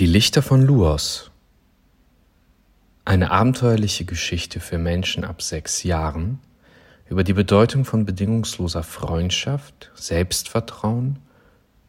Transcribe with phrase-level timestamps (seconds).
[0.00, 1.30] Die Lichter von Luos.
[3.04, 6.40] Eine abenteuerliche Geschichte für Menschen ab sechs Jahren
[7.10, 11.18] über die Bedeutung von bedingungsloser Freundschaft, Selbstvertrauen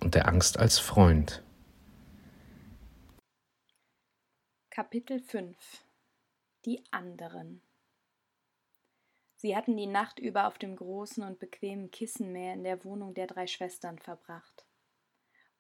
[0.02, 1.42] und der Angst als Freund.
[4.72, 5.56] Kapitel 5
[6.66, 7.62] Die anderen
[9.38, 13.28] Sie hatten die Nacht über auf dem großen und bequemen Kissenmeer in der Wohnung der
[13.28, 14.66] drei Schwestern verbracht.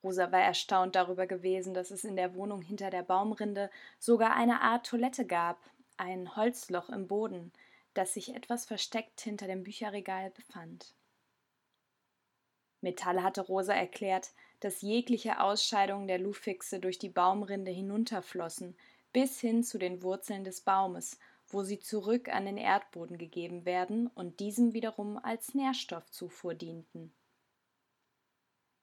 [0.03, 3.69] Rosa war erstaunt darüber gewesen, dass es in der Wohnung hinter der Baumrinde
[3.99, 5.59] sogar eine Art Toilette gab,
[5.97, 7.51] ein Holzloch im Boden,
[7.93, 10.95] das sich etwas versteckt hinter dem Bücherregal befand.
[12.81, 18.75] Metall hatte Rosa erklärt, dass jegliche Ausscheidungen der Lufixe durch die Baumrinde hinunterflossen,
[19.13, 24.07] bis hin zu den Wurzeln des Baumes, wo sie zurück an den Erdboden gegeben werden
[24.07, 27.13] und diesem wiederum als Nährstoffzufuhr dienten.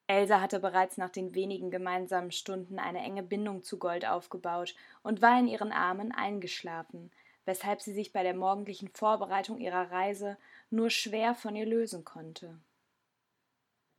[0.08, 5.20] Elsa hatte bereits nach den wenigen gemeinsamen Stunden eine enge Bindung zu Gold aufgebaut und
[5.20, 7.12] war in ihren Armen eingeschlafen,
[7.44, 10.38] weshalb sie sich bei der morgendlichen Vorbereitung ihrer Reise
[10.70, 12.58] nur schwer von ihr lösen konnte.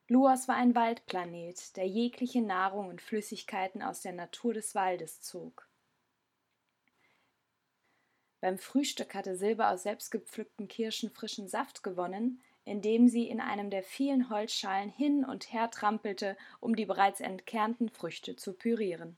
[0.08, 5.68] Luas war ein Waldplanet, der jegliche Nahrung und Flüssigkeiten aus der Natur des Waldes zog.
[8.42, 13.84] Beim Frühstück hatte Silber aus selbstgepflückten Kirschen frischen Saft gewonnen, indem sie in einem der
[13.84, 19.18] vielen Holzschalen hin und her trampelte, um die bereits entkernten Früchte zu pürieren.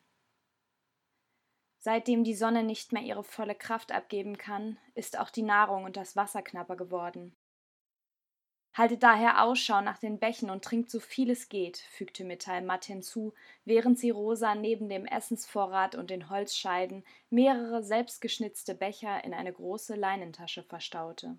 [1.79, 5.97] Seitdem die Sonne nicht mehr ihre volle Kraft abgeben kann, ist auch die Nahrung und
[5.97, 7.35] das Wasser knapper geworden.
[8.73, 12.85] Haltet daher Ausschau nach den Bächen und trinkt so viel es geht, fügte Metall matt
[12.85, 13.33] hinzu,
[13.65, 19.95] während sie Rosa neben dem Essensvorrat und den Holzscheiden mehrere selbstgeschnitzte Becher in eine große
[19.95, 21.37] Leinentasche verstaute.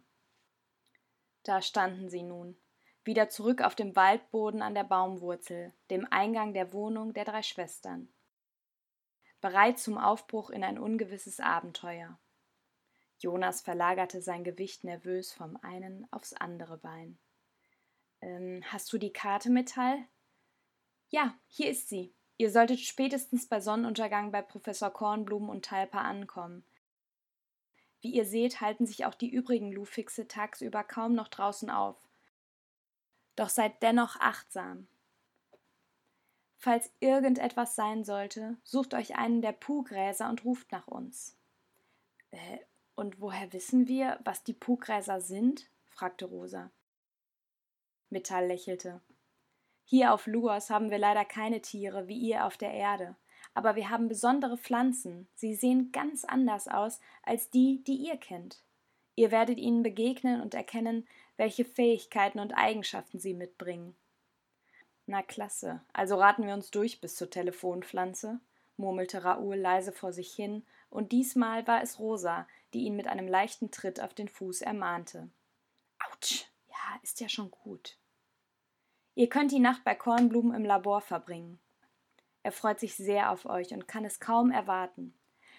[1.42, 2.56] Da standen sie nun,
[3.04, 8.08] wieder zurück auf dem Waldboden an der Baumwurzel, dem Eingang der Wohnung der drei Schwestern.
[9.40, 12.18] Bereit zum Aufbruch in ein ungewisses Abenteuer.
[13.18, 17.18] Jonas verlagerte sein Gewicht nervös vom einen aufs andere Bein.
[18.20, 19.98] Ähm, hast du die Karte, Metall?
[21.08, 22.14] Ja, hier ist sie.
[22.36, 26.64] Ihr solltet spätestens bei Sonnenuntergang bei Professor Kornblumen und Talpa ankommen.
[28.02, 31.96] Wie ihr seht, halten sich auch die übrigen Lufixe tagsüber kaum noch draußen auf.
[33.36, 34.88] Doch seid dennoch achtsam.
[36.58, 41.36] Falls irgendetwas sein sollte, sucht euch einen der Puhgräser und ruft nach uns.
[42.32, 42.58] Äh,
[42.96, 45.70] und woher wissen wir, was die Puhgräser sind?
[45.86, 46.70] fragte Rosa.
[48.10, 49.00] Metall lächelte.
[49.84, 53.16] Hier auf Luos haben wir leider keine Tiere wie ihr auf der Erde
[53.54, 55.28] aber wir haben besondere Pflanzen.
[55.34, 58.62] Sie sehen ganz anders aus als die, die ihr kennt.
[59.14, 63.94] Ihr werdet ihnen begegnen und erkennen, welche Fähigkeiten und Eigenschaften sie mitbringen.
[65.06, 68.40] Na klasse, also raten wir uns durch bis zur Telefonpflanze,
[68.76, 73.26] murmelte Raoul leise vor sich hin, und diesmal war es Rosa, die ihn mit einem
[73.26, 75.28] leichten Tritt auf den Fuß ermahnte.
[76.10, 77.96] Autsch, ja, ist ja schon gut.
[79.14, 81.58] Ihr könnt die Nacht bei Kornblumen im Labor verbringen.
[82.42, 85.14] Er freut sich sehr auf euch und kann es kaum erwarten.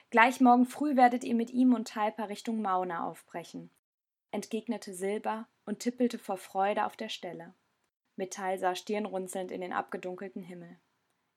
[0.10, 3.72] Gleich morgen früh werdet ihr mit ihm und Talpa Richtung Mauna aufbrechen,
[4.32, 7.54] entgegnete Silber und tippelte vor Freude auf der Stelle.
[8.16, 10.80] Metall sah stirnrunzelnd in den abgedunkelten Himmel.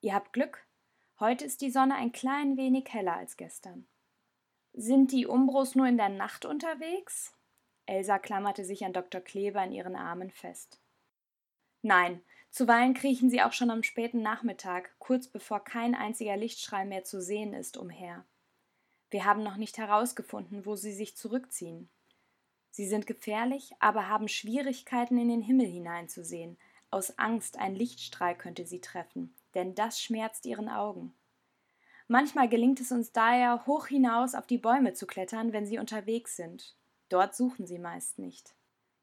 [0.01, 0.67] Ihr habt Glück.
[1.19, 3.87] Heute ist die Sonne ein klein wenig heller als gestern.
[4.73, 7.35] Sind die Umbros nur in der Nacht unterwegs?
[7.87, 9.21] Elsa klammerte sich an Dr.
[9.21, 10.79] Kleber in ihren Armen fest.
[11.81, 12.21] Nein,
[12.57, 17.21] Zuweilen kriechen sie auch schon am späten Nachmittag, kurz bevor kein einziger Lichtstrahl mehr zu
[17.21, 18.25] sehen ist, umher.
[19.11, 21.87] Wir haben noch nicht herausgefunden, wo sie sich zurückziehen.
[22.71, 26.57] Sie sind gefährlich, aber haben Schwierigkeiten, in den Himmel hineinzusehen.
[26.89, 31.13] Aus Angst, ein Lichtstrahl könnte sie treffen, denn das schmerzt ihren Augen.
[32.07, 36.35] Manchmal gelingt es uns daher, hoch hinaus auf die Bäume zu klettern, wenn sie unterwegs
[36.35, 36.75] sind.
[37.09, 38.55] Dort suchen sie meist nicht.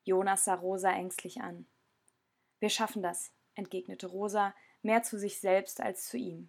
[0.03, 1.67] Jonas sah Rosa ängstlich an.
[2.59, 6.49] Wir schaffen das, entgegnete Rosa, mehr zu sich selbst als zu ihm.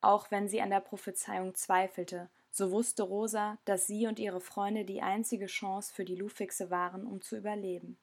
[0.00, 4.84] Auch wenn sie an der Prophezeiung zweifelte, so wusste Rosa, dass sie und ihre Freunde
[4.84, 7.98] die einzige Chance für die Lufixe waren, um zu überleben.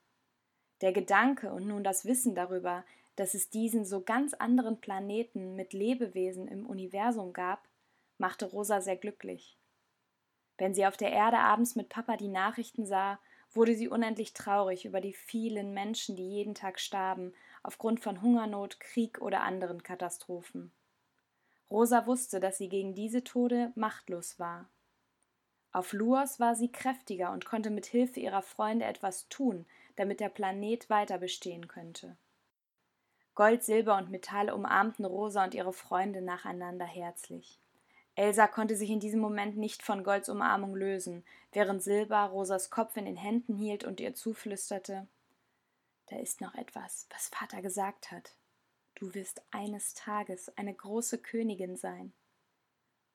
[0.81, 2.86] Der Gedanke und nun das Wissen darüber,
[3.16, 7.68] dass es diesen so ganz anderen Planeten mit Lebewesen im Universum gab,
[8.18, 9.57] machte Rosa sehr glücklich.
[10.57, 13.19] Wenn sie auf der Erde abends mit Papa die Nachrichten sah,
[13.54, 17.34] wurde sie unendlich traurig über die vielen Menschen, die jeden Tag starben,
[17.66, 20.72] aufgrund von Hungernot, Krieg oder anderen Katastrophen.
[21.70, 24.70] Rosa wusste, dass sie gegen diese Tode machtlos war.
[25.72, 29.66] Auf Luos war sie kräftiger und konnte mit Hilfe ihrer Freunde etwas tun,
[29.96, 32.16] damit der Planet weiter bestehen könnte.
[33.34, 37.60] Gold, Silber und Metall umarmten Rosa und ihre Freunde nacheinander herzlich.
[38.16, 42.96] Elsa konnte sich in diesem Moment nicht von Golds Umarmung lösen, während Silber Rosas Kopf
[42.96, 45.08] in den Händen hielt und ihr zuflüsterte
[46.07, 48.36] Da ist noch etwas, was Vater gesagt hat.
[48.96, 52.13] Du wirst eines Tages eine große Königin sein.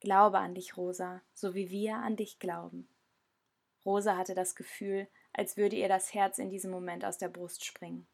[0.00, 2.88] Glaube an dich, Rosa, so wie wir an dich glauben.
[3.84, 7.64] Rosa hatte das Gefühl, als würde ihr das Herz in diesem Moment aus der Brust
[7.64, 8.06] springen.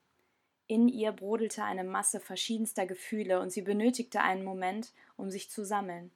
[0.69, 5.65] In ihr brodelte eine Masse verschiedenster Gefühle und sie benötigte einen Moment, um sich zu
[5.65, 6.11] sammeln.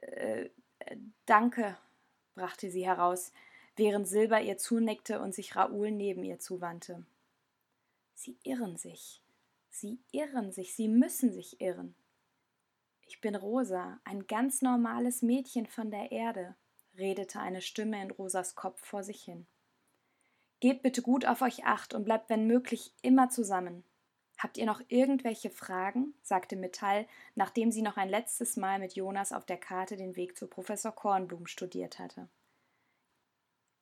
[0.00, 0.48] Äh,
[0.78, 0.96] äh,
[1.26, 1.76] danke,
[2.34, 3.32] brachte sie heraus,
[3.76, 7.04] während Silber ihr zunickte und sich Raoul neben ihr zuwandte.
[8.16, 9.22] Sie irren sich.
[9.68, 11.94] Sie irren sich, sie müssen sich irren.
[13.02, 16.56] Ich bin Rosa, ein ganz normales Mädchen von der Erde,
[16.96, 19.46] redete eine Stimme in Rosas Kopf vor sich hin.
[20.60, 23.84] Gebt bitte gut auf euch acht und bleibt, wenn möglich, immer zusammen.
[24.38, 26.14] Habt ihr noch irgendwelche Fragen?
[26.22, 30.38] sagte Metall, nachdem sie noch ein letztes Mal mit Jonas auf der Karte den Weg
[30.38, 32.28] zu Professor Kornblum studiert hatte.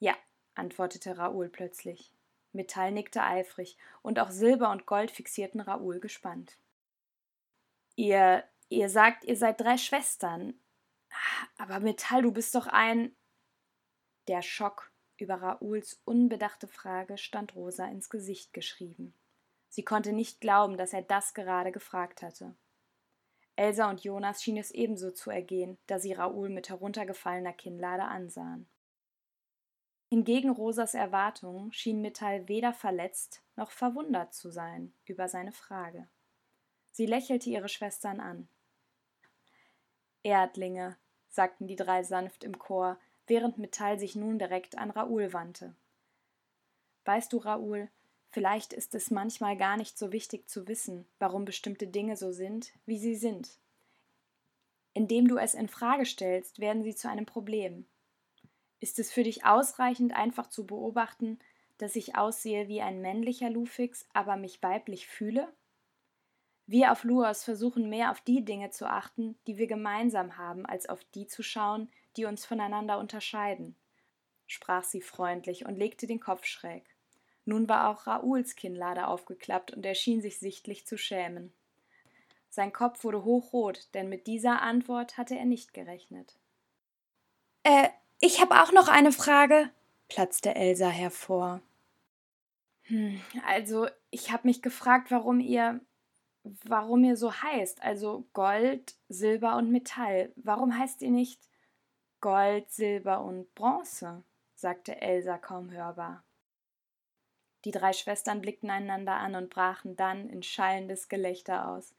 [0.00, 0.16] Ja,
[0.56, 2.12] antwortete Raoul plötzlich.
[2.54, 6.56] Metall nickte eifrig, und auch Silber und Gold fixierten Raoul gespannt.
[7.96, 10.54] Ihr Ihr sagt, ihr seid drei Schwestern.
[11.58, 13.14] Aber Metall, du bist doch ein.
[14.26, 19.14] Der Schock über Raouls unbedachte Frage stand Rosa ins Gesicht geschrieben.
[19.68, 22.56] Sie konnte nicht glauben, dass er das gerade gefragt hatte.
[23.54, 28.66] Elsa und Jonas schien es ebenso zu ergehen, da sie Raoul mit heruntergefallener Kinnlade ansahen.
[30.08, 36.08] Hingegen Rosas Erwartung schien Metall weder verletzt noch verwundert zu sein über seine Frage.
[36.92, 38.48] Sie lächelte ihre Schwestern an.
[40.22, 40.96] Erdlinge,
[41.28, 45.74] sagten die drei sanft im Chor, während Metall sich nun direkt an Raoul wandte.
[47.04, 47.90] Weißt du, Raoul,
[48.30, 52.72] vielleicht ist es manchmal gar nicht so wichtig zu wissen, warum bestimmte Dinge so sind,
[52.86, 53.58] wie sie sind.
[54.92, 57.86] Indem du es in Frage stellst, werden sie zu einem Problem.
[58.80, 61.38] Ist es für dich ausreichend, einfach zu beobachten,
[61.78, 65.52] dass ich aussehe wie ein männlicher Lufix, aber mich weiblich fühle?
[66.66, 70.88] Wir auf Luos versuchen mehr auf die Dinge zu achten, die wir gemeinsam haben, als
[70.88, 73.76] auf die zu schauen, die uns voneinander unterscheiden,
[74.46, 76.84] sprach sie freundlich und legte den Kopf schräg.
[77.44, 81.52] Nun war auch Raouls Kinnlade aufgeklappt und er schien sich sichtlich zu schämen.
[82.48, 86.38] Sein Kopf wurde hochrot, denn mit dieser Antwort hatte er nicht gerechnet.
[87.64, 87.88] Äh,
[88.24, 89.70] ich habe auch noch eine Frage,
[90.08, 91.60] platzte Elsa hervor.
[92.82, 95.80] Hm, also, ich habe mich gefragt, warum ihr
[96.64, 97.82] warum ihr so heißt.
[97.82, 100.32] Also Gold, Silber und Metall.
[100.36, 101.40] Warum heißt ihr nicht
[102.20, 104.22] Gold, Silber und Bronze?
[104.54, 106.22] sagte Elsa kaum hörbar.
[107.64, 111.94] Die drei Schwestern blickten einander an und brachen dann in schallendes Gelächter aus.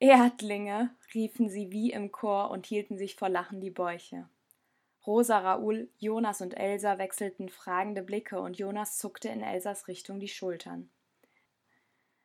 [0.00, 4.28] Erdlinge, riefen sie wie im Chor und hielten sich vor Lachen die Bäuche.
[5.08, 10.28] Rosa, Raoul, Jonas und Elsa wechselten fragende Blicke und Jonas zuckte in Elsas Richtung die
[10.28, 10.90] Schultern.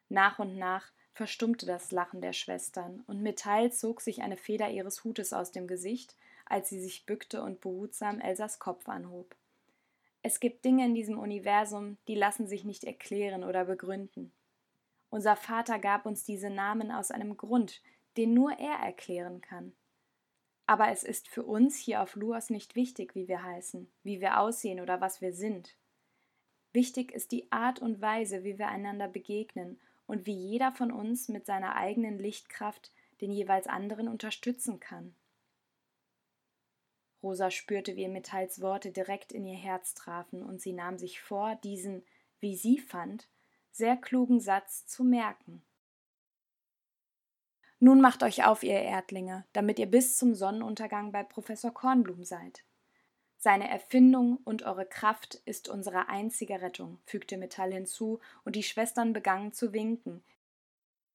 [0.09, 5.05] Nach und nach verstummte das Lachen der Schwestern, und Metall zog sich eine Feder ihres
[5.05, 9.33] Hutes aus dem Gesicht, als sie sich bückte und behutsam Elsas Kopf anhob.
[10.21, 14.33] Es gibt Dinge in diesem Universum, die lassen sich nicht erklären oder begründen.
[15.09, 17.81] Unser Vater gab uns diese Namen aus einem Grund,
[18.17, 19.71] den nur er erklären kann.
[20.73, 24.39] Aber es ist für uns hier auf Luas nicht wichtig, wie wir heißen, wie wir
[24.39, 25.77] aussehen oder was wir sind.
[26.71, 31.29] Wichtig ist die Art und Weise, wie wir einander begegnen und wie jeder von uns
[31.29, 35.13] mit seiner eigenen Lichtkraft den jeweils anderen unterstützen kann.
[37.21, 41.53] Rosa spürte, wie Metalls Worte direkt in ihr Herz trafen, und sie nahm sich vor,
[41.57, 42.03] diesen,
[42.39, 43.27] wie sie fand,
[43.71, 45.61] sehr klugen Satz zu merken.
[47.83, 52.63] Nun macht euch auf, ihr Erdlinge, damit ihr bis zum Sonnenuntergang bei Professor Kornblum seid.
[53.35, 59.11] Seine Erfindung und eure Kraft ist unsere einzige Rettung, fügte Metall hinzu, und die Schwestern
[59.11, 60.23] begannen zu winken,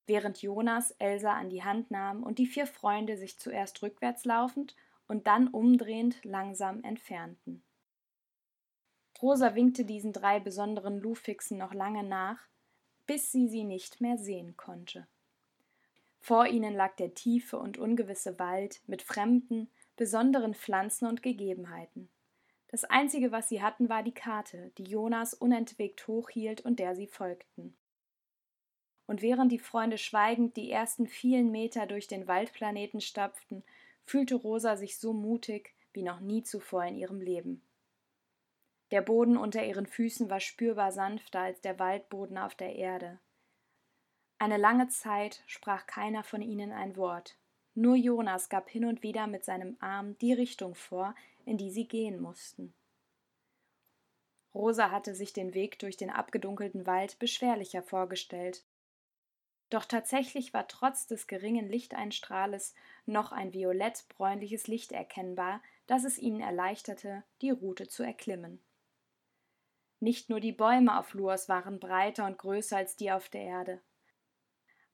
[0.06, 4.76] während Jonas Elsa an die Hand nahm und die vier Freunde sich zuerst rückwärts laufend
[5.06, 7.62] und dann umdrehend langsam entfernten.
[9.22, 12.46] Rosa winkte diesen drei besonderen Lufixen noch lange nach,
[13.06, 15.08] bis sie sie nicht mehr sehen konnte.
[16.28, 22.10] Vor ihnen lag der tiefe und ungewisse Wald mit fremden, besonderen Pflanzen und Gegebenheiten.
[22.66, 27.06] Das Einzige, was sie hatten, war die Karte, die Jonas unentwegt hochhielt und der sie
[27.06, 27.78] folgten.
[29.06, 33.64] Und während die Freunde schweigend die ersten vielen Meter durch den Waldplaneten stapften,
[34.04, 37.62] fühlte Rosa sich so mutig wie noch nie zuvor in ihrem Leben.
[38.90, 43.18] Der Boden unter ihren Füßen war spürbar sanfter als der Waldboden auf der Erde.
[44.40, 47.36] Eine lange Zeit sprach keiner von ihnen ein Wort.
[47.74, 51.14] Nur Jonas gab hin und wieder mit seinem Arm die Richtung vor,
[51.44, 52.72] in die sie gehen mussten.
[54.54, 58.64] Rosa hatte sich den Weg durch den abgedunkelten Wald beschwerlicher vorgestellt.
[59.70, 62.74] Doch tatsächlich war trotz des geringen Lichteinstrahles
[63.06, 68.60] noch ein violett-bräunliches Licht erkennbar, das es ihnen erleichterte, die Route zu erklimmen.
[70.00, 73.80] Nicht nur die Bäume auf Luos waren breiter und größer als die auf der Erde.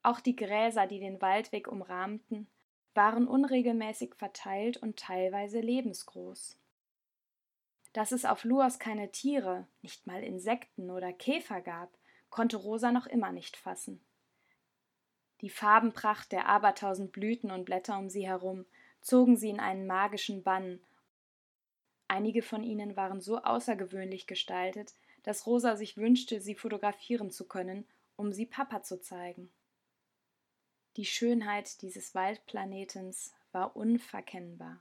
[0.04, 2.46] Auch die Gräser, die den Waldweg umrahmten,
[2.92, 6.58] waren unregelmäßig verteilt und teilweise lebensgroß.
[7.94, 11.96] Dass es auf Luos keine Tiere, nicht mal Insekten oder Käfer gab,
[12.28, 14.04] konnte Rosa noch immer nicht fassen.
[15.40, 18.66] Die Farbenpracht der abertausend Blüten und Blätter um sie herum
[19.00, 20.80] zogen sie in einen magischen Bann.
[22.08, 27.86] Einige von ihnen waren so außergewöhnlich gestaltet, dass Rosa sich wünschte, sie fotografieren zu können,
[28.16, 29.50] um sie Papa zu zeigen.
[30.96, 34.80] Die Schönheit dieses Waldplanetens war unverkennbar.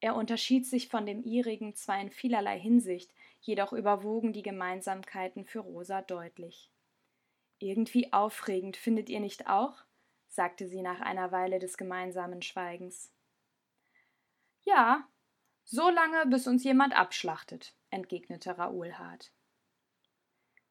[0.00, 5.60] Er unterschied sich von dem ihrigen zwar in vielerlei Hinsicht, jedoch überwogen die Gemeinsamkeiten für
[5.60, 6.70] Rosa deutlich.
[7.58, 9.84] Irgendwie aufregend, findet ihr nicht auch?
[10.26, 13.12] sagte sie nach einer Weile des gemeinsamen Schweigens.
[14.62, 15.08] Ja,
[15.64, 19.32] so lange, bis uns jemand abschlachtet, entgegnete Raoul hart.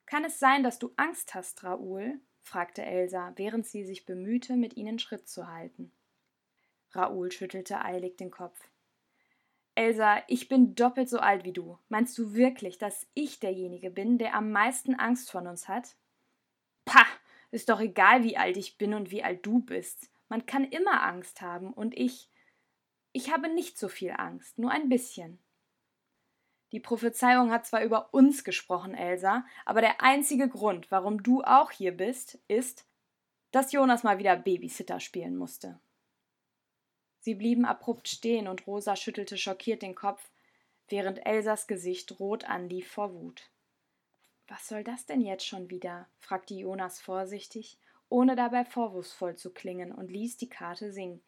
[0.05, 2.19] Kann es sein, dass du Angst hast, Raoul?
[2.49, 5.91] Fragte Elsa, während sie sich bemühte, mit ihnen Schritt zu halten.
[6.91, 8.59] Raoul schüttelte eilig den Kopf.
[9.75, 11.77] Elsa, ich bin doppelt so alt wie du.
[11.87, 15.95] Meinst du wirklich, dass ich derjenige bin, der am meisten Angst von uns hat?
[16.83, 17.05] Pah,
[17.51, 20.11] ist doch egal, wie alt ich bin und wie alt du bist.
[20.27, 22.29] Man kann immer Angst haben, und ich.
[23.11, 25.39] Ich habe nicht so viel Angst, nur ein bisschen.
[26.71, 31.71] Die Prophezeiung hat zwar über uns gesprochen, Elsa, aber der einzige Grund, warum du auch
[31.71, 32.85] hier bist, ist,
[33.51, 35.79] dass Jonas mal wieder Babysitter spielen musste.
[37.21, 40.29] Sie blieben abrupt stehen und Rosa schüttelte schockiert den Kopf,
[40.87, 43.49] während Elsas Gesicht rot anlief vor Wut.
[44.47, 46.07] Was soll das denn jetzt schon wieder?
[46.19, 47.77] fragte Jonas vorsichtig,
[48.09, 51.21] ohne dabei vorwurfsvoll zu klingen, und ließ die Karte sinken.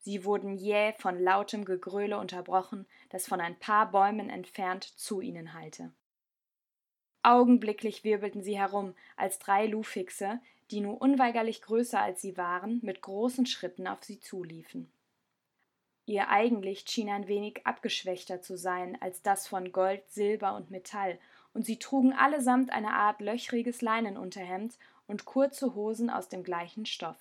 [0.00, 5.52] Sie wurden jäh von lautem Gegröle unterbrochen, das von ein paar Bäumen entfernt zu ihnen
[5.52, 5.92] hallte.
[7.22, 10.40] Augenblicklich wirbelten sie herum, als drei Lufixe,
[10.70, 14.90] die nur unweigerlich größer als sie waren, mit großen Schritten auf sie zuliefen.
[16.06, 21.18] Ihr Eigenlicht schien ein wenig abgeschwächter zu sein als das von Gold, Silber und Metall,
[21.52, 27.18] und sie trugen allesamt eine Art löchriges Leinenunterhemd und kurze Hosen aus dem gleichen Stoff.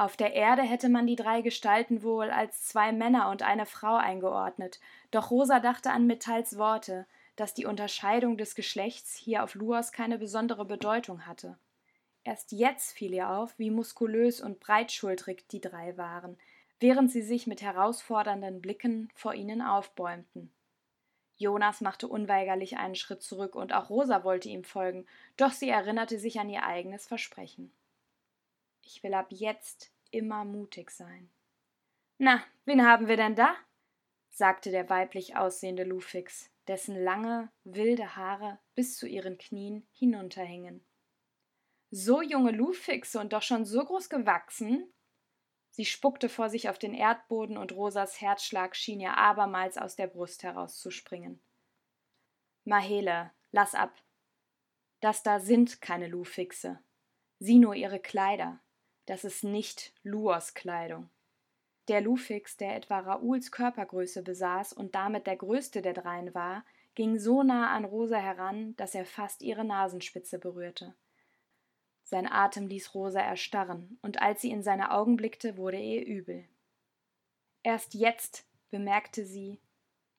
[0.00, 3.96] Auf der Erde hätte man die drei Gestalten wohl als zwei Männer und eine Frau
[3.96, 4.80] eingeordnet,
[5.10, 7.04] doch Rosa dachte an Metalls Worte,
[7.36, 11.58] dass die Unterscheidung des Geschlechts hier auf Luas keine besondere Bedeutung hatte.
[12.24, 16.38] Erst jetzt fiel ihr auf, wie muskulös und breitschultrig die drei waren,
[16.78, 20.50] während sie sich mit herausfordernden Blicken vor ihnen aufbäumten.
[21.36, 25.04] Jonas machte unweigerlich einen Schritt zurück, und auch Rosa wollte ihm folgen,
[25.36, 27.70] doch sie erinnerte sich an ihr eigenes Versprechen.
[28.92, 31.30] Ich will ab jetzt immer mutig sein.
[32.18, 33.54] Na, wen haben wir denn da?
[34.30, 40.84] sagte der weiblich aussehende Lufix, dessen lange, wilde Haare bis zu ihren Knien hinunterhingen.
[41.92, 44.92] So junge Lufixe und doch schon so groß gewachsen?
[45.70, 50.08] Sie spuckte vor sich auf den Erdboden und Rosas Herzschlag schien ihr abermals aus der
[50.08, 51.40] Brust herauszuspringen.
[52.64, 54.02] Mahele, lass ab.
[54.98, 56.82] Das da sind keine Lufixe.
[57.38, 58.60] Sieh nur ihre Kleider.
[59.10, 61.10] Das ist nicht Luos Kleidung.
[61.88, 66.64] Der Lufix, der etwa Raouls Körpergröße besaß und damit der größte der dreien war,
[66.94, 70.94] ging so nah an Rosa heran, dass er fast ihre Nasenspitze berührte.
[72.04, 76.44] Sein Atem ließ Rosa erstarren, und als sie in seine Augen blickte, wurde ihr übel.
[77.64, 79.58] Erst jetzt bemerkte sie,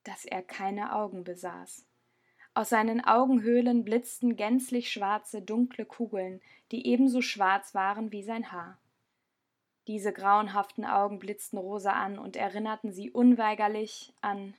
[0.04, 1.86] dass er keine Augen besaß.
[2.54, 6.42] Aus seinen Augenhöhlen blitzten gänzlich schwarze, dunkle Kugeln,
[6.74, 8.78] die ebenso schwarz waren wie sein Haar.
[9.88, 14.56] Diese grauenhaften Augen blitzten Rosa an und erinnerten sie unweigerlich an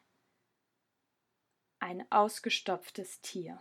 [1.79, 3.61] ein ausgestopftes Tier.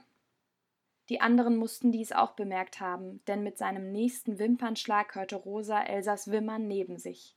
[1.10, 6.32] Die anderen mussten dies auch bemerkt haben, denn mit seinem nächsten Wimpernschlag hörte Rosa Elsas
[6.32, 7.36] Wimmern neben sich.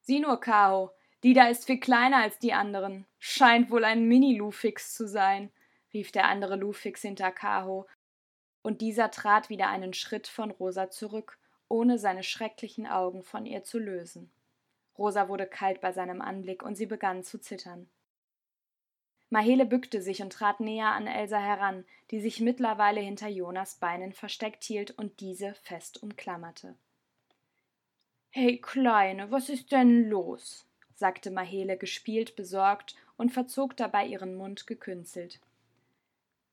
[0.00, 0.92] Sieh nur, Kao,
[1.22, 3.06] die da ist viel kleiner als die anderen.
[3.18, 5.50] Scheint wohl ein Mini-Lufix zu sein,
[5.92, 7.86] rief der andere Lufix hinter Kaho,
[8.62, 13.64] und dieser trat wieder einen Schritt von Rosa zurück, ohne seine schrecklichen Augen von ihr
[13.64, 14.30] zu lösen.
[14.96, 17.88] Rosa wurde kalt bei seinem Anblick und sie begann zu zittern.
[19.30, 24.12] Mahele bückte sich und trat näher an Elsa heran, die sich mittlerweile hinter Jonas Beinen
[24.12, 26.74] versteckt hielt und diese fest umklammerte.
[28.30, 30.66] Hey, Kleine, was ist denn los?
[30.94, 35.40] sagte Mahele gespielt besorgt und verzog dabei ihren Mund gekünstelt.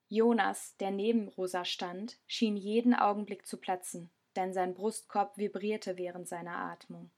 [0.07, 6.27] Jonas, der neben Rosa stand, schien jeden Augenblick zu platzen, denn sein Brustkorb vibrierte während
[6.27, 7.09] seiner Atmung.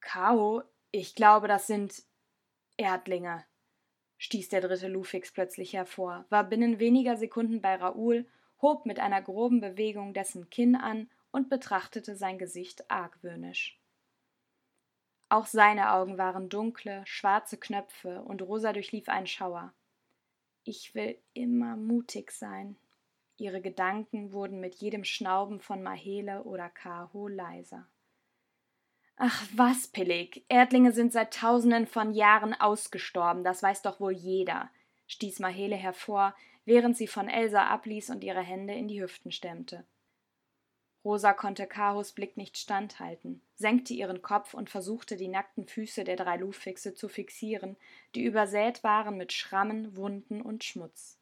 [0.00, 2.02] Kao, ich glaube, das sind
[2.76, 3.44] Erdlinge,
[4.18, 8.26] stieß der dritte Lufix plötzlich hervor, war binnen weniger Sekunden bei Raoul,
[8.62, 13.78] hob mit einer groben Bewegung dessen Kinn an und betrachtete sein Gesicht argwöhnisch.
[15.28, 19.72] Auch seine Augen waren dunkle, schwarze Knöpfe, und Rosa durchlief ein Schauer.
[20.64, 22.76] Ich will immer mutig sein.
[23.40, 27.86] Ihre Gedanken wurden mit jedem Schnauben von Mahele oder Kaho leiser.
[29.16, 34.70] Ach was, Pillig, Erdlinge sind seit tausenden von Jahren ausgestorben, das weiß doch wohl jeder,
[35.06, 36.34] stieß Mahele hervor,
[36.66, 39.84] während sie von Elsa abließ und ihre Hände in die Hüften stemmte.
[41.02, 46.16] Rosa konnte Kahos Blick nicht standhalten, senkte ihren Kopf und versuchte, die nackten Füße der
[46.16, 47.78] drei Lufixe zu fixieren,
[48.14, 51.19] die übersät waren mit Schrammen, Wunden und Schmutz.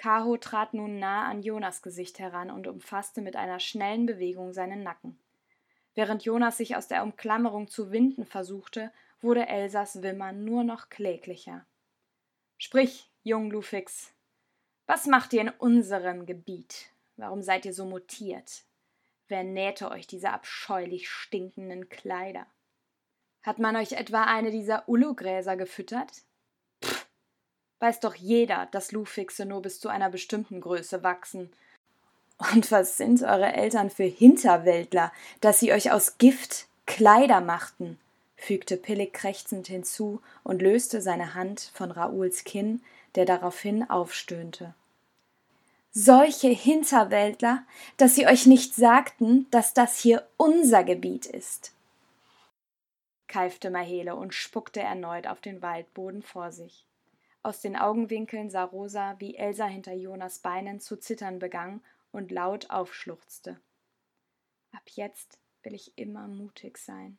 [0.00, 4.82] Kaho trat nun nah an Jonas Gesicht heran und umfasste mit einer schnellen Bewegung seinen
[4.82, 5.18] Nacken.
[5.94, 11.66] Während Jonas sich aus der Umklammerung zu winden versuchte, wurde Elsas Wimmern nur noch kläglicher.
[12.56, 14.14] Sprich, Jung Lufix,
[14.86, 16.88] was macht ihr in unserem Gebiet?
[17.18, 18.64] Warum seid ihr so mutiert?
[19.28, 22.46] Wer nähte euch diese abscheulich stinkenden Kleider?
[23.42, 26.22] Hat man euch etwa eine dieser Ulugräser gefüttert?
[27.80, 31.50] Weiß doch jeder, dass Lufixe nur bis zu einer bestimmten Größe wachsen
[32.52, 37.98] und was sind eure Eltern für Hinterwäldler, dass sie euch aus Gift Kleider machten?
[38.36, 42.80] fügte Pillig krächzend hinzu und löste seine Hand von Raouls Kinn,
[43.14, 44.72] der daraufhin aufstöhnte.
[45.92, 47.64] Solche Hinterwäldler,
[47.98, 51.72] dass sie euch nicht sagten, dass das hier unser Gebiet ist,
[53.28, 56.86] keifte Mahele und spuckte erneut auf den Waldboden vor sich.
[57.42, 62.70] Aus den Augenwinkeln sah Rosa, wie Elsa hinter Jonas Beinen zu zittern begann und laut
[62.70, 63.58] aufschluchzte.
[64.72, 67.18] Ab jetzt will ich immer mutig sein.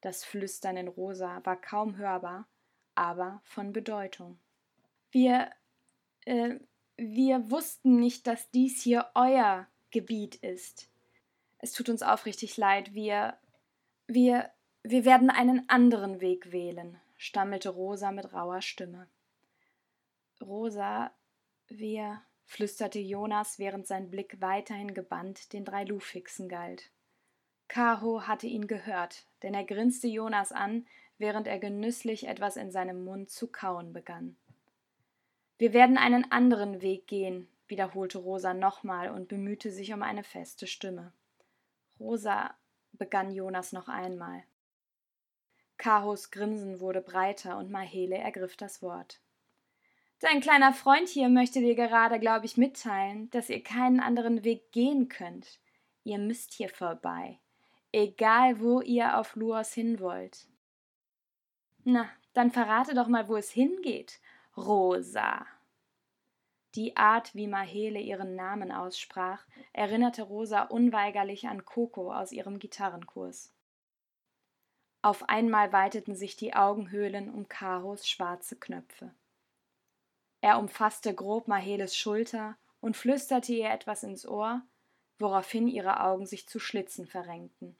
[0.00, 2.46] Das Flüstern in Rosa war kaum hörbar,
[2.94, 4.38] aber von Bedeutung.
[5.10, 5.50] Wir,
[6.24, 6.56] äh,
[6.96, 10.88] wir wussten nicht, dass dies hier euer Gebiet ist.
[11.58, 13.36] Es tut uns aufrichtig leid, wir,
[14.06, 14.50] wir,
[14.82, 19.08] wir werden einen anderen Weg wählen, stammelte Rosa mit rauer Stimme.
[20.40, 21.10] Rosa,
[21.68, 26.90] wir, flüsterte Jonas, während sein Blick weiterhin gebannt den drei Lufixen galt.
[27.68, 30.86] Kaho hatte ihn gehört, denn er grinste Jonas an,
[31.18, 34.36] während er genüsslich etwas in seinem Mund zu kauen begann.
[35.58, 40.66] Wir werden einen anderen Weg gehen, wiederholte Rosa nochmal und bemühte sich um eine feste
[40.66, 41.12] Stimme.
[42.00, 42.54] Rosa,
[42.92, 44.42] begann Jonas noch einmal.
[45.76, 49.20] Kahos Grinsen wurde breiter und Mahele ergriff das Wort.
[50.20, 54.70] Dein kleiner Freund hier möchte dir gerade, glaube ich, mitteilen, dass ihr keinen anderen Weg
[54.70, 55.58] gehen könnt.
[56.04, 57.38] Ihr müsst hier vorbei,
[57.90, 60.46] egal wo ihr auf Luos hin wollt.
[61.84, 64.20] Na, dann verrate doch mal, wo es hingeht,
[64.58, 65.46] Rosa.
[66.74, 73.54] Die Art, wie Mahele ihren Namen aussprach, erinnerte Rosa unweigerlich an Coco aus ihrem Gitarrenkurs.
[75.00, 79.14] Auf einmal weiteten sich die Augenhöhlen um Karos schwarze Knöpfe.
[80.40, 84.62] Er umfasste grob Maheles Schulter und flüsterte ihr etwas ins Ohr,
[85.18, 87.76] woraufhin ihre Augen sich zu Schlitzen verrenkten.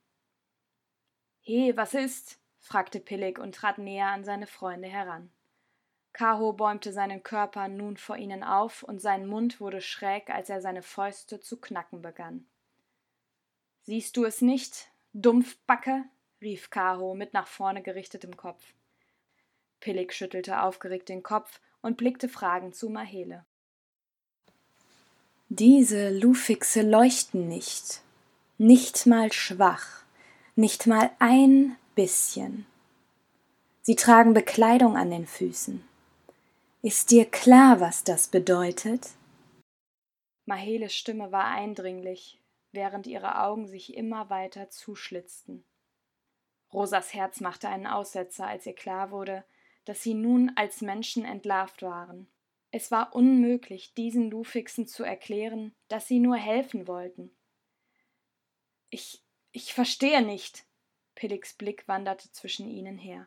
[1.40, 2.38] He, was ist?
[2.58, 5.32] fragte Pillig und trat näher an seine Freunde heran.
[6.12, 10.60] Kaho bäumte seinen Körper nun vor ihnen auf und sein Mund wurde schräg, als er
[10.60, 12.46] seine Fäuste zu knacken begann.
[13.82, 16.04] Siehst du es nicht, Dumpfbacke?
[16.42, 18.74] rief Kaho mit nach vorne gerichtetem Kopf.
[19.78, 23.44] Pillig schüttelte aufgeregt den Kopf und blickte fragend zu Mahele.
[25.48, 28.02] Diese Lufixe leuchten nicht,
[28.58, 30.04] nicht mal schwach,
[30.54, 32.66] nicht mal ein bisschen.
[33.82, 35.82] Sie tragen Bekleidung an den Füßen.
[36.82, 39.08] Ist dir klar, was das bedeutet?
[40.46, 42.38] Maheles Stimme war eindringlich,
[42.72, 45.64] während ihre Augen sich immer weiter zuschlitzten.
[46.72, 49.44] Rosas Herz machte einen Aussetzer, als ihr klar wurde,
[49.84, 52.28] dass sie nun als Menschen entlarvt waren.
[52.70, 57.34] Es war unmöglich, diesen Lufixen zu erklären, dass sie nur helfen wollten.
[58.90, 60.64] Ich, ich verstehe nicht.
[61.14, 63.26] Pilligs Blick wanderte zwischen ihnen her.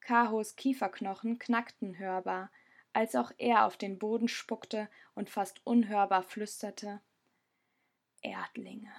[0.00, 2.50] Kahos Kieferknochen knackten hörbar,
[2.92, 7.00] als auch er auf den Boden spuckte und fast unhörbar flüsterte
[8.22, 8.92] Erdlinge.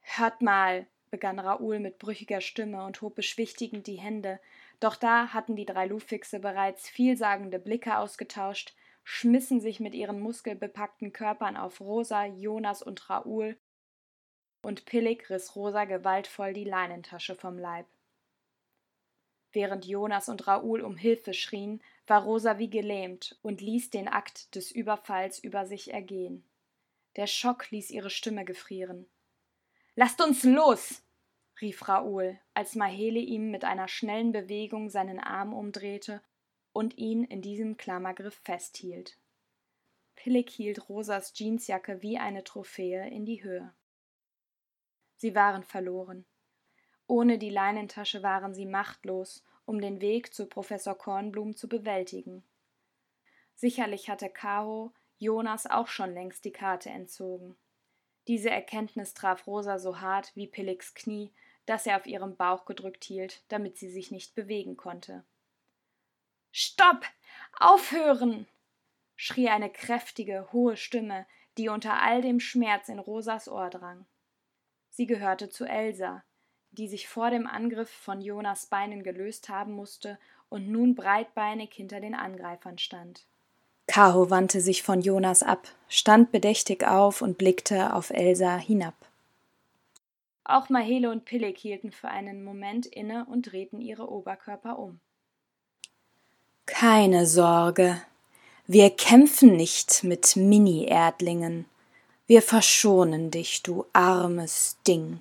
[0.00, 4.40] Hört mal, begann Raoul mit brüchiger Stimme und hob beschwichtigend die Hände,
[4.82, 11.12] doch da hatten die drei Lufixe bereits vielsagende Blicke ausgetauscht, schmissen sich mit ihren muskelbepackten
[11.12, 13.58] Körpern auf Rosa, Jonas und Raoul,
[14.62, 17.86] und Pillig riss Rosa gewaltvoll die Leinentasche vom Leib.
[19.52, 24.54] Während Jonas und Raoul um Hilfe schrien, war Rosa wie gelähmt und ließ den Akt
[24.54, 26.44] des Überfalls über sich ergehen.
[27.16, 29.06] Der Schock ließ ihre Stimme gefrieren.
[29.94, 31.02] Lasst uns los!
[31.62, 36.20] Rief Raoul, als Mahele ihm mit einer schnellen Bewegung seinen Arm umdrehte
[36.72, 39.18] und ihn in diesem Klammergriff festhielt.
[40.16, 43.72] Pillig hielt Rosas Jeansjacke wie eine Trophäe in die Höhe.
[45.16, 46.24] Sie waren verloren.
[47.06, 52.42] Ohne die Leinentasche waren sie machtlos, um den Weg zu Professor Kornblum zu bewältigen.
[53.54, 57.56] Sicherlich hatte Caro Jonas auch schon längst die Karte entzogen.
[58.26, 61.32] Diese Erkenntnis traf Rosa so hart wie Pilligs Knie,
[61.66, 65.24] das er auf ihrem Bauch gedrückt hielt, damit sie sich nicht bewegen konnte.
[66.50, 67.04] Stopp!
[67.58, 68.46] Aufhören!
[69.16, 71.26] schrie eine kräftige, hohe Stimme,
[71.58, 74.06] die unter all dem Schmerz in Rosas Ohr drang.
[74.90, 76.24] Sie gehörte zu Elsa,
[76.72, 82.00] die sich vor dem Angriff von Jonas Beinen gelöst haben musste und nun breitbeinig hinter
[82.00, 83.26] den Angreifern stand.
[83.86, 88.94] Caro wandte sich von Jonas ab, stand bedächtig auf und blickte auf Elsa hinab.
[90.44, 95.00] Auch Mahele und Pillig hielten für einen Moment inne und drehten ihre Oberkörper um.
[96.66, 98.02] Keine Sorge,
[98.66, 101.66] wir kämpfen nicht mit Mini-Erdlingen.
[102.26, 105.20] Wir verschonen dich, du armes Ding.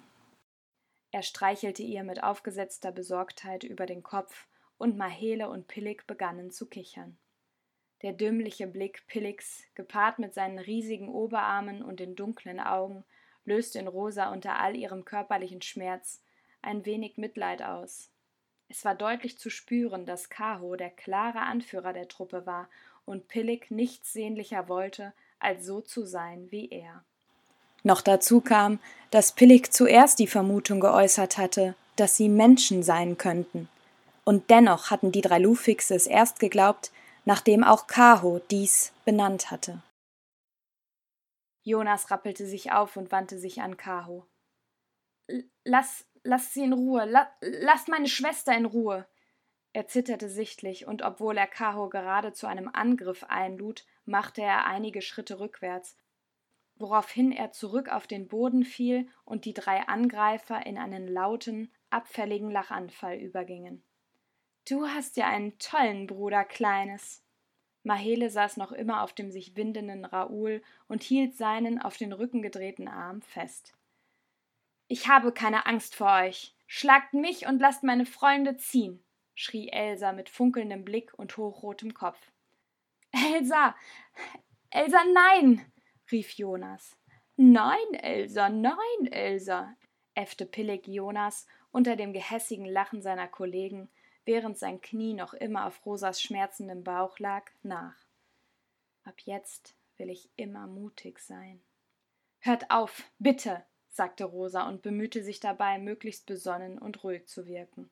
[1.11, 4.47] Er streichelte ihr mit aufgesetzter Besorgtheit über den Kopf,
[4.81, 7.15] und Mahele und Pillig begannen zu kichern.
[8.01, 13.03] Der dümmliche Blick Pilligs, gepaart mit seinen riesigen Oberarmen und den dunklen Augen,
[13.45, 16.21] löste in Rosa unter all ihrem körperlichen Schmerz
[16.61, 18.09] ein wenig Mitleid aus.
[18.69, 22.69] Es war deutlich zu spüren, dass Kaho der klare Anführer der Truppe war
[23.05, 27.03] und Pillig nichts sehnlicher wollte, als so zu sein wie er.
[27.83, 33.67] Noch dazu kam, dass Pillig zuerst die Vermutung geäußert hatte, dass sie Menschen sein könnten.
[34.23, 36.91] Und dennoch hatten die drei Lufixe es erst geglaubt,
[37.25, 39.81] nachdem auch Kaho dies benannt hatte.
[41.63, 44.27] Jonas rappelte sich auf und wandte sich an Kaho.
[45.63, 49.07] Lass, lass sie in Ruhe, La, lass meine Schwester in Ruhe.
[49.73, 55.01] Er zitterte sichtlich, und obwohl er Kaho gerade zu einem Angriff einlud, machte er einige
[55.01, 55.95] Schritte rückwärts,
[56.75, 62.51] woraufhin er zurück auf den Boden fiel und die drei Angreifer in einen lauten, abfälligen
[62.51, 63.83] Lachanfall übergingen.
[64.67, 67.23] Du hast ja einen tollen Bruder, Kleines.
[67.83, 72.41] Mahele saß noch immer auf dem sich windenden Raoul und hielt seinen auf den Rücken
[72.41, 73.73] gedrehten Arm fest.
[74.87, 76.53] Ich habe keine Angst vor euch.
[76.67, 79.03] Schlagt mich und lasst meine Freunde ziehen,
[79.35, 82.31] schrie Elsa mit funkelndem Blick und hochrotem Kopf.
[83.11, 83.75] Elsa.
[84.69, 85.65] Elsa, nein
[86.11, 86.97] rief Jonas.
[87.37, 89.75] Nein, Elsa, nein, Elsa,
[90.13, 93.89] äffte Pillig Jonas unter dem gehässigen Lachen seiner Kollegen,
[94.25, 97.95] während sein Knie noch immer auf Rosas schmerzendem Bauch lag, nach.
[99.03, 101.61] Ab jetzt will ich immer mutig sein.
[102.39, 107.89] Hört auf, bitte, sagte Rosa und bemühte sich dabei, möglichst besonnen und ruhig zu wirken.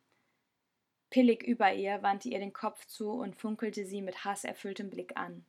[1.10, 5.46] Pillig über ihr wandte ihr den Kopf zu und funkelte sie mit hasserfülltem Blick an.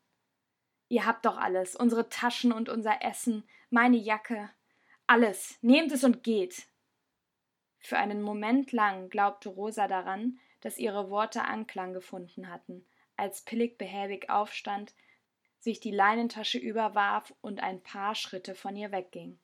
[0.88, 4.50] Ihr habt doch alles, unsere Taschen und unser Essen, meine Jacke,
[5.06, 6.66] alles, nehmt es und geht.
[7.78, 12.84] Für einen Moment lang glaubte Rosa daran, dass ihre Worte Anklang gefunden hatten,
[13.16, 14.94] als Pillig behäbig aufstand,
[15.58, 19.38] sich die Leinentasche überwarf und ein paar Schritte von ihr wegging.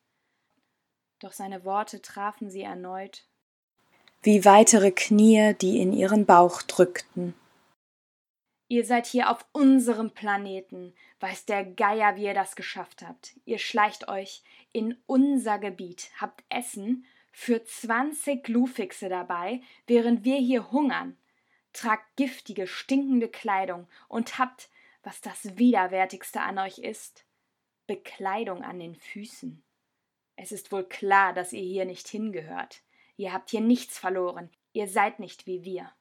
[1.21, 3.27] Doch seine Worte trafen sie erneut,
[4.23, 7.35] wie weitere Knie, die in ihren Bauch drückten.
[8.69, 10.95] Ihr seid hier auf unserem Planeten.
[11.21, 13.39] Weiß der Geier, wie ihr das geschafft habt.
[13.45, 17.07] Ihr schleicht euch in unser Gebiet, habt Essen
[17.39, 21.19] für 20 Lufixe dabei, während wir hier hungern.
[21.75, 24.71] Tragt giftige, stinkende Kleidung und habt,
[25.03, 27.27] was das Widerwärtigste an euch ist,
[27.87, 29.63] Bekleidung an den Füßen.
[30.37, 32.81] Es ist wohl klar, dass ihr hier nicht hingehört.
[33.19, 34.49] Ihr habt hier nichts verloren.
[34.73, 35.93] Ihr seid nicht wie wir.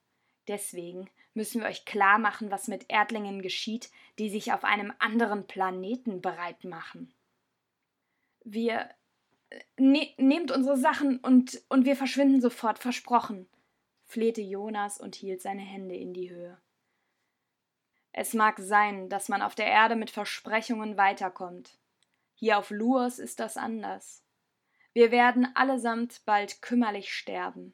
[0.48, 5.48] Deswegen müssen wir euch klar machen, was mit Erdlingen geschieht, die sich auf einem anderen
[5.48, 7.14] Planeten bereit machen.
[8.46, 8.90] Wir
[9.78, 13.48] ne nehmt unsere Sachen und, und wir verschwinden sofort, versprochen,
[14.06, 16.60] flehte Jonas und hielt seine Hände in die Höhe.
[18.12, 21.78] Es mag sein, dass man auf der Erde mit Versprechungen weiterkommt.
[22.34, 24.24] Hier auf Luos ist das anders.
[24.94, 27.74] Wir werden allesamt bald kümmerlich sterben.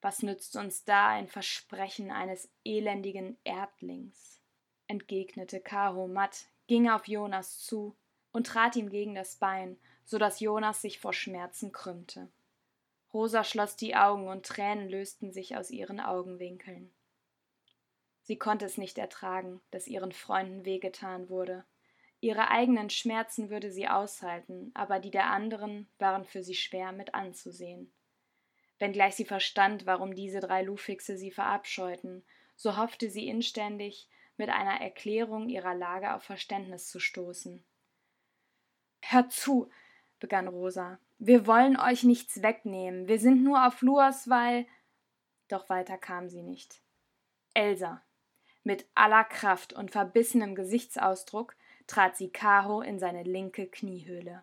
[0.00, 4.34] Was nützt uns da ein Versprechen eines elendigen Erdlings?
[4.86, 7.96] entgegnete Karo matt, ging auf Jonas zu
[8.32, 12.30] und trat ihm gegen das Bein, so dass Jonas sich vor Schmerzen krümmte.
[13.12, 16.92] Rosa schloss die Augen und Tränen lösten sich aus ihren Augenwinkeln.
[18.22, 21.64] Sie konnte es nicht ertragen, dass ihren Freunden wehgetan wurde.
[22.20, 27.14] Ihre eigenen Schmerzen würde sie aushalten, aber die der anderen waren für sie schwer mit
[27.14, 27.92] anzusehen.
[28.78, 32.24] Wenngleich sie verstand, warum diese drei Lufixe sie verabscheuten,
[32.56, 37.64] so hoffte sie inständig, mit einer Erklärung ihrer Lage auf Verständnis zu stoßen.
[39.02, 39.70] Hört zu,
[40.20, 40.98] begann Rosa.
[41.18, 43.08] Wir wollen euch nichts wegnehmen.
[43.08, 44.66] Wir sind nur auf Luas, weil.
[45.48, 46.80] Doch weiter kam sie nicht.
[47.54, 48.02] Elsa.
[48.62, 51.54] Mit aller Kraft und verbissenem Gesichtsausdruck
[51.86, 54.42] trat sie Kaho in seine linke Kniehöhle.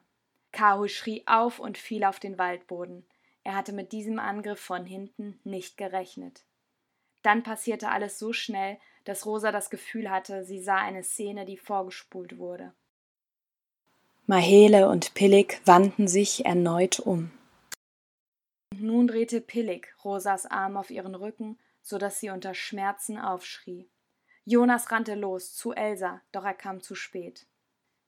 [0.51, 3.05] Kaho schrie auf und fiel auf den Waldboden.
[3.43, 6.45] Er hatte mit diesem Angriff von hinten nicht gerechnet.
[7.23, 11.57] Dann passierte alles so schnell, dass Rosa das Gefühl hatte, sie sah eine Szene, die
[11.57, 12.73] vorgespult wurde.
[14.31, 17.31] Mahele und Pillig wandten sich erneut um.
[18.73, 23.89] Nun drehte Pillig Rosas Arm auf ihren Rücken, so dass sie unter Schmerzen aufschrie.
[24.45, 27.45] Jonas rannte los zu Elsa, doch er kam zu spät.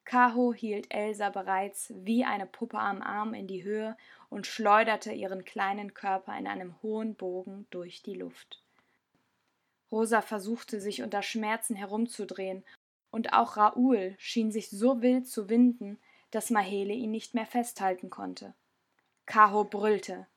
[0.06, 3.98] Kaho hielt Elsa bereits wie eine Puppe am Arm in die Höhe
[4.30, 8.64] und schleuderte ihren kleinen Körper in einem hohen Bogen durch die Luft.
[9.92, 12.64] Rosa versuchte sich unter Schmerzen herumzudrehen,
[13.12, 16.00] und auch Raoul schien sich so wild zu winden,
[16.34, 18.56] dass Mahele ihn nicht mehr festhalten konnte.
[19.26, 20.28] Kaho brüllte.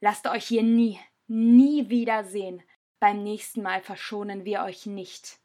[0.00, 2.62] Lasst euch hier nie, nie wiedersehen.
[2.98, 5.38] Beim nächsten Mal verschonen wir euch nicht.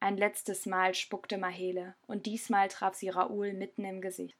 [0.00, 4.36] Ein letztes Mal spuckte Mahele, und diesmal traf sie Raoul mitten im Gesicht.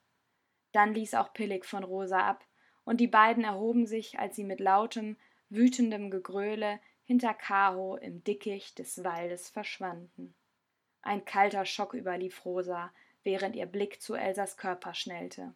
[0.73, 2.45] Dann ließ auch Pillig von Rosa ab,
[2.85, 5.17] und die beiden erhoben sich, als sie mit lautem,
[5.49, 10.35] wütendem Gegröle hinter Kaho im Dickicht des Waldes verschwanden.
[11.03, 12.91] Ein kalter Schock überlief Rosa,
[13.23, 15.55] während ihr Blick zu Elsas Körper schnellte.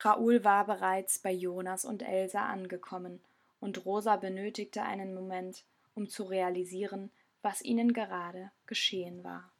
[0.00, 3.22] Raoul war bereits bei Jonas und Elsa angekommen,
[3.60, 7.10] und Rosa benötigte einen Moment, um zu realisieren,
[7.40, 9.53] was ihnen gerade geschehen war.